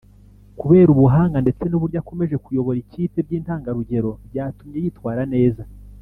kubera 0.59 0.89
ubuhanga 0.91 1.37
ndetse 1.43 1.63
n’uburyo 1.67 1.97
akomeje 2.01 2.35
kuyobora 2.43 2.77
ikipe 2.83 3.17
by’intangarugero 3.27 4.09
byatumye 4.27 4.77
yitwara 4.83 5.23
neza 5.35 5.63